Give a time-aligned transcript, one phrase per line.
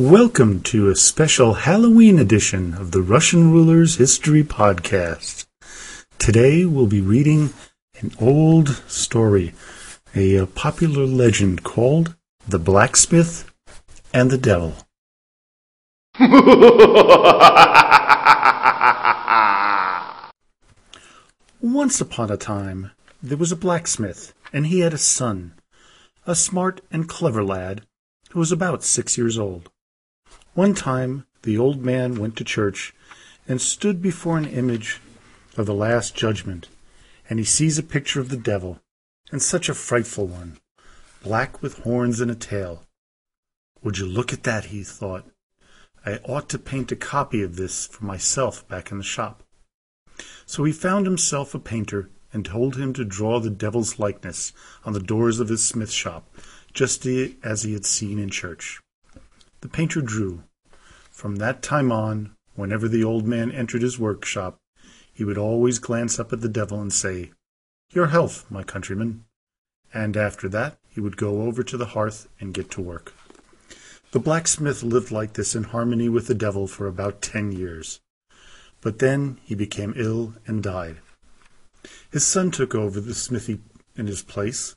[0.00, 5.44] Welcome to a special Halloween edition of the Russian Rulers History Podcast.
[6.18, 7.52] Today we'll be reading
[7.98, 9.52] an old story,
[10.16, 12.16] a, a popular legend called
[12.48, 13.52] The Blacksmith
[14.14, 14.72] and the Devil.
[21.60, 22.92] Once upon a time,
[23.22, 25.52] there was a blacksmith, and he had a son,
[26.26, 27.82] a smart and clever lad
[28.30, 29.70] who was about six years old.
[30.54, 32.92] One time the old man went to church
[33.46, 35.00] and stood before an image
[35.56, 36.68] of the Last Judgment,
[37.28, 38.80] and he sees a picture of the devil,
[39.30, 40.58] and such a frightful one,
[41.22, 42.82] black with horns and a tail.
[43.82, 45.24] Would you look at that, he thought.
[46.04, 49.44] I ought to paint a copy of this for myself back in the shop.
[50.46, 54.52] So he found himself a painter and told him to draw the devil's likeness
[54.84, 56.28] on the doors of his smith shop,
[56.74, 58.80] just as he had seen in church.
[59.60, 60.44] The painter drew.
[61.10, 64.58] From that time on, whenever the old man entered his workshop,
[65.12, 67.32] he would always glance up at the devil and say,
[67.90, 69.24] Your health, my countryman.
[69.92, 73.12] And after that he would go over to the hearth and get to work.
[74.12, 78.00] The blacksmith lived like this in harmony with the devil for about ten years.
[78.80, 80.96] But then he became ill and died.
[82.10, 83.60] His son took over the smithy
[83.94, 84.74] in his place,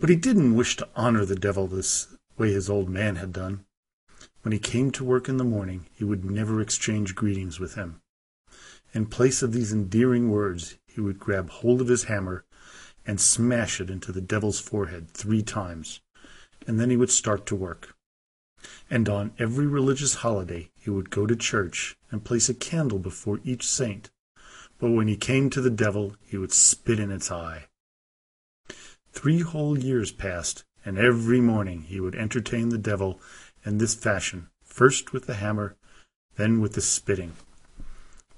[0.00, 3.64] but he didn't wish to honor the devil this way his old man had done.
[4.42, 8.00] When he came to work in the morning, he would never exchange greetings with him.
[8.94, 12.44] In place of these endearing words, he would grab hold of his hammer
[13.06, 16.00] and smash it into the devil's forehead three times,
[16.66, 17.96] and then he would start to work.
[18.90, 23.40] And on every religious holiday he would go to church and place a candle before
[23.44, 24.10] each saint,
[24.78, 27.66] but when he came to the devil he would spit in its eye.
[29.12, 33.20] Three whole years passed, and every morning he would entertain the devil
[33.68, 35.76] in this fashion, first with the hammer,
[36.36, 37.34] then with the spitting.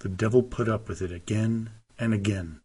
[0.01, 2.63] The devil put up with it again and again,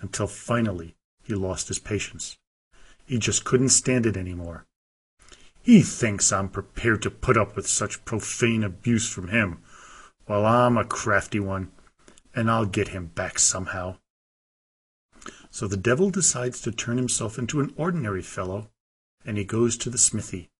[0.00, 2.36] until finally he lost his patience.
[3.04, 4.64] He just couldn't stand it any more.
[5.60, 9.62] He thinks I'm prepared to put up with such profane abuse from him.
[10.28, 11.72] Well, I'm a crafty one,
[12.32, 13.96] and I'll get him back somehow.
[15.50, 18.70] So the devil decides to turn himself into an ordinary fellow,
[19.24, 20.50] and he goes to the smithy.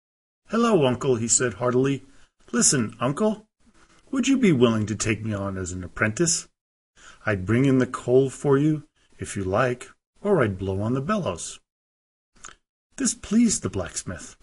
[0.50, 2.04] Hello, uncle, he said heartily.
[2.52, 3.48] Listen, uncle,
[4.10, 6.46] would you be willing to take me on as an apprentice?
[7.26, 8.84] I'd bring in the coal for you,
[9.18, 9.88] if you like,
[10.20, 11.58] or I'd blow on the bellows.
[12.96, 14.36] This pleased the blacksmith.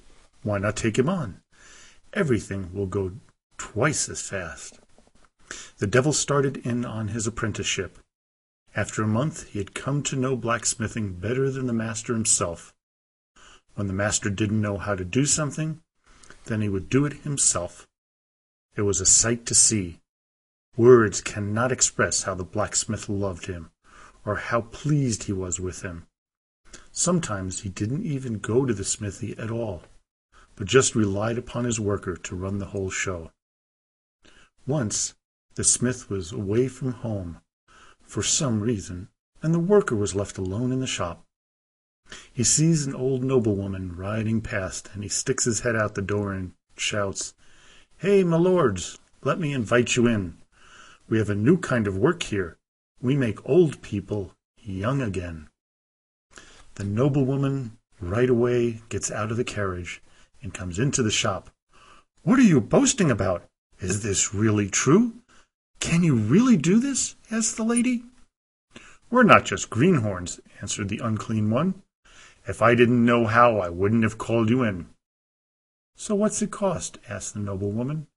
[0.43, 1.41] Why not take him on?
[2.13, 3.13] Everything will go
[3.57, 4.79] twice as fast.
[5.77, 7.99] The devil started in on his apprenticeship.
[8.75, 12.73] After a month he had come to know blacksmithing better than the master himself.
[13.75, 15.79] When the master didn't know how to do something,
[16.45, 17.87] then he would do it himself.
[18.75, 19.99] It was a sight to see.
[20.77, 23.71] Words cannot express how the blacksmith loved him,
[24.25, 26.07] or how pleased he was with him.
[26.91, 29.83] Sometimes he didn't even go to the smithy at all,
[30.55, 33.31] but just relied upon his worker to run the whole show.
[34.65, 35.15] Once
[35.55, 37.41] the smith was away from home
[38.01, 39.09] for some reason,
[39.41, 41.25] and the worker was left alone in the shop.
[42.33, 46.33] He sees an old noblewoman riding past, and he sticks his head out the door
[46.33, 47.33] and shouts,
[47.97, 50.37] Hey, my lords, let me invite you in.
[51.07, 52.57] We have a new kind of work here.
[53.01, 55.49] We make old people young again.
[56.75, 60.01] The noblewoman right away gets out of the carriage
[60.41, 61.49] and comes into the shop.
[62.23, 63.43] What are you boasting about?
[63.79, 65.13] Is this really true?
[65.79, 67.15] Can you really do this?
[67.29, 68.03] asked the lady.
[69.09, 71.81] We're not just greenhorns, answered the unclean one.
[72.47, 74.89] If I didn't know how, I wouldn't have called you in.
[75.95, 76.97] So what's it cost?
[77.07, 78.07] asked the noblewoman.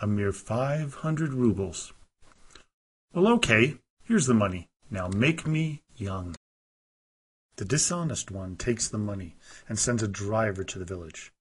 [0.00, 1.92] A mere five hundred roubles.
[3.12, 4.68] Well, okay, here's the money.
[4.90, 6.36] Now make me young.
[7.56, 9.34] The dishonest one takes the money
[9.68, 11.32] and sends a driver to the village.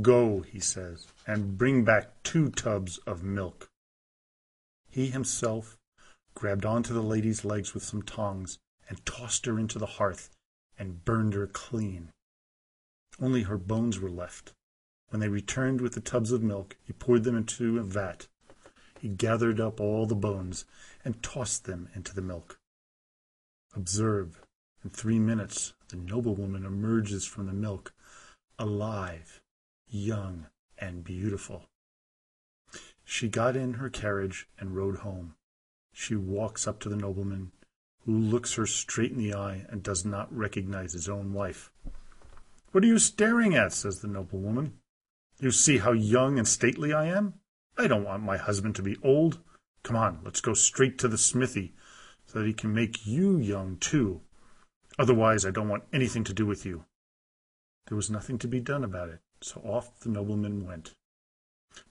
[0.00, 3.68] Go, he says, and bring back two tubs of milk.
[4.90, 5.78] He himself
[6.34, 8.58] grabbed onto the lady's legs with some tongs
[8.88, 10.30] and tossed her into the hearth
[10.78, 12.10] and burned her clean.
[13.20, 14.52] Only her bones were left.
[15.08, 18.28] When they returned with the tubs of milk, he poured them into a vat.
[19.00, 20.64] He gathered up all the bones
[21.04, 22.58] and tossed them into the milk.
[23.74, 24.40] Observe,
[24.82, 27.92] in three minutes the noblewoman emerges from the milk,
[28.58, 29.42] alive,
[29.88, 30.46] young,
[30.78, 31.64] and beautiful.
[33.04, 35.34] She got in her carriage and rode home.
[35.92, 37.52] She walks up to the nobleman,
[38.04, 41.70] who looks her straight in the eye and does not recognize his own wife.
[42.72, 43.72] What are you staring at?
[43.72, 44.78] says the noblewoman.
[45.38, 47.34] You see how young and stately I am?
[47.76, 49.40] I don't want my husband to be old.
[49.82, 51.74] Come on, let's go straight to the smithy,
[52.26, 54.20] so that he can make you young too.
[54.98, 56.84] Otherwise, I don't want anything to do with you.
[57.88, 60.94] There was nothing to be done about it, so off the nobleman went.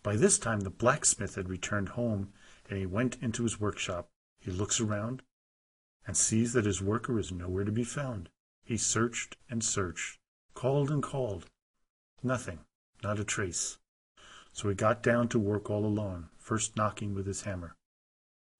[0.04, 2.32] By this time the blacksmith had returned home,
[2.70, 4.10] and he went into his workshop.
[4.40, 5.22] He looks around,
[6.06, 8.30] and sees that his worker is nowhere to be found.
[8.64, 10.20] He searched and searched,
[10.54, 11.46] called and called.
[12.24, 12.60] Nothing,
[13.04, 13.78] not a trace.
[14.54, 17.76] So he got down to work all alone, first knocking with his hammer.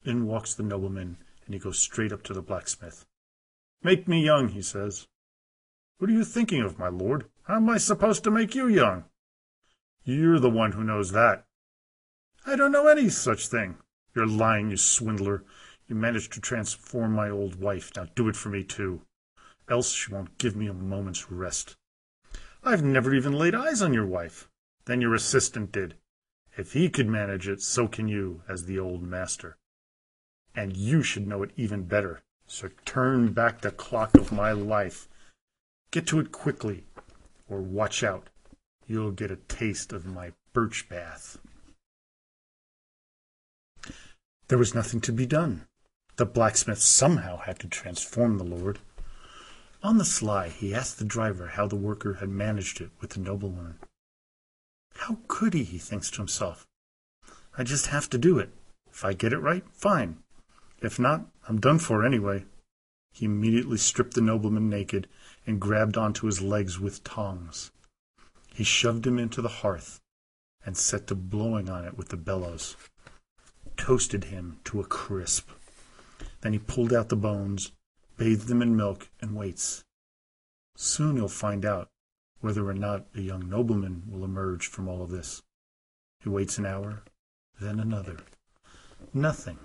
[0.04, 3.06] In walks the nobleman, and he goes straight up to the blacksmith.
[3.84, 5.08] Make me young, he says.
[5.98, 7.26] What are you thinking of, my lord?
[7.44, 9.06] How am I supposed to make you young?
[10.04, 11.46] You're the one who knows that.
[12.46, 13.78] I don't know any such thing.
[14.16, 15.44] You're lying, you swindler.
[15.92, 17.92] You managed to transform my old wife.
[17.98, 19.02] Now do it for me, too.
[19.70, 21.76] Else she won't give me a moment's rest.
[22.64, 24.48] I've never even laid eyes on your wife.
[24.86, 25.96] Then your assistant did.
[26.58, 29.58] If he could manage it, so can you, as the old master.
[30.56, 32.22] And you should know it even better.
[32.48, 35.10] So turn back the clock of my life.
[35.92, 36.86] Get to it quickly,
[37.50, 38.30] or watch out.
[38.88, 41.38] You'll get a taste of my birch bath.
[44.48, 45.66] There was nothing to be done.
[46.18, 48.80] The blacksmith somehow had to transform the lord.
[49.84, 53.20] On the sly, he asked the driver how the worker had managed it with the
[53.20, 53.80] noblewoman.
[54.96, 56.68] How could he, he thinks to himself.
[57.58, 58.54] I just have to do it.
[58.92, 60.18] If I get it right, fine.
[60.82, 62.46] If not, I'm done for anyway.
[63.14, 65.08] He immediately stripped the nobleman naked
[65.46, 67.72] and grabbed onto his legs with tongs.
[68.54, 70.00] He shoved him into the hearth
[70.66, 72.76] and set to blowing on it with the bellows.
[73.78, 75.50] Toasted him to a crisp.
[76.42, 77.72] Then he pulled out the bones,
[78.18, 79.84] bathed them in milk, and waits.
[80.76, 81.90] Soon he'll find out
[82.40, 85.44] whether or not a young nobleman will emerge from all of this.
[86.20, 87.04] He waits an hour,
[87.60, 88.18] then another.
[89.14, 89.60] Nothing.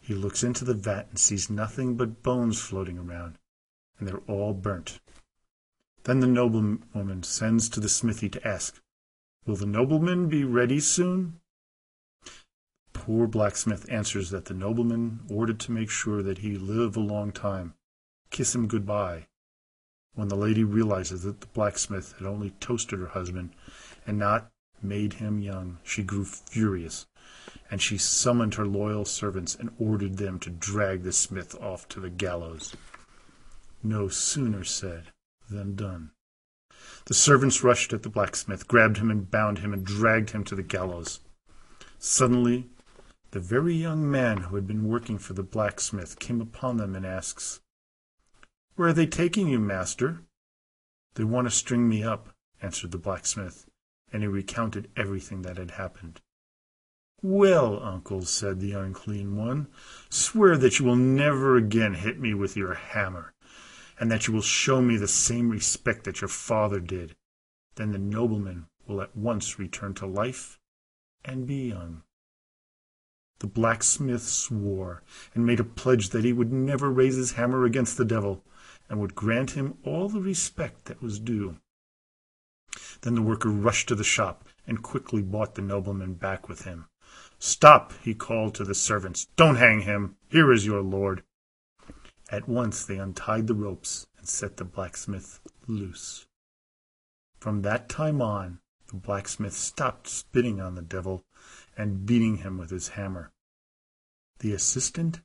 [0.00, 3.38] He looks into the vat and sees nothing but bones floating around,
[3.98, 5.00] and they're all burnt.
[6.04, 8.80] Then the noblewoman sends to the smithy to ask,
[9.46, 11.40] Will the nobleman be ready soon?
[13.04, 17.32] Poor blacksmith answers that the nobleman ordered to make sure that he live a long
[17.32, 17.74] time,
[18.30, 19.26] kiss him good-bye,
[20.14, 23.50] when the lady realizes that the blacksmith had only toasted her husband
[24.06, 27.04] and not made him young, she grew furious,
[27.70, 32.00] and she summoned her loyal servants and ordered them to drag the smith off to
[32.00, 32.74] the gallows.
[33.82, 35.08] No sooner said
[35.50, 36.12] than done.
[37.04, 40.54] The servants rushed at the blacksmith, grabbed him and bound him, and dragged him to
[40.54, 41.20] the gallows.
[41.98, 42.70] Suddenly,
[43.34, 47.04] the very young man who had been working for the blacksmith came upon them and
[47.04, 47.60] asks,
[48.76, 50.20] where are they taking you, master?
[51.16, 52.28] They want to string me up,
[52.62, 53.66] answered the blacksmith,
[54.12, 56.20] and he recounted everything that had happened.
[57.22, 59.66] Well, uncle, said the unclean one,
[60.08, 63.34] swear that you will never again hit me with your hammer,
[63.98, 67.16] and that you will show me the same respect that your father did.
[67.74, 70.60] Then the nobleman will at once return to life
[71.24, 72.04] and be young.
[73.44, 75.02] The blacksmith swore
[75.34, 78.42] and made a pledge that he would never raise his hammer against the devil,
[78.88, 81.58] and would grant him all the respect that was due.
[83.02, 86.86] Then the worker rushed to the shop and quickly brought the nobleman back with him.
[87.38, 89.26] Stop, he called to the servants.
[89.36, 90.16] Don't hang him.
[90.30, 91.22] Here is your lord.
[92.30, 96.26] At once they untied the ropes and set the blacksmith loose.
[97.40, 101.26] From that time on, the blacksmith stopped spitting on the devil
[101.76, 103.30] and beating him with his hammer.
[104.44, 105.22] The assistant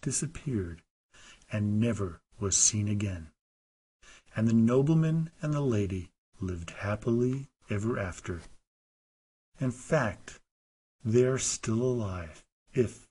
[0.00, 0.82] disappeared
[1.50, 3.32] and never was seen again,
[4.36, 8.42] and the nobleman and the lady lived happily ever after.
[9.58, 10.38] In fact,
[11.04, 13.08] they are still alive, if,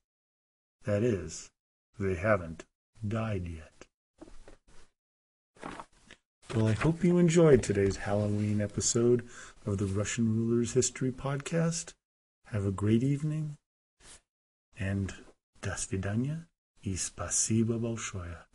[0.86, 1.52] that is,
[2.00, 2.64] they haven't
[3.06, 3.86] died yet.
[6.56, 9.28] Well, I hope you enjoyed today's Halloween episode
[9.66, 11.92] of the Russian Rulers History Podcast.
[12.46, 13.58] Have a great evening,
[14.80, 15.14] and
[15.62, 16.48] до свидания
[16.82, 18.49] и спасибо большое.